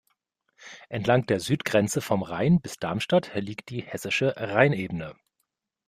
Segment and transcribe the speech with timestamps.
[0.89, 5.13] Entlang der Südgrenze vom Rhein bis Darmstadt liegt die Hessische Rheinebene.